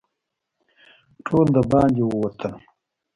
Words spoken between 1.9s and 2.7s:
ووتل.